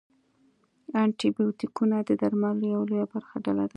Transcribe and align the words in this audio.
انټي 1.01 1.29
بیوټیکونه 1.35 1.97
د 2.07 2.09
درملو 2.21 2.65
یوه 2.73 2.85
لویه 2.89 3.05
ډله 3.45 3.65
ده. 3.67 3.69